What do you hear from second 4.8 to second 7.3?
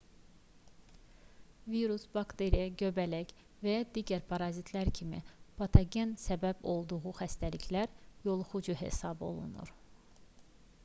kimi bir patogenin səbəb olduğu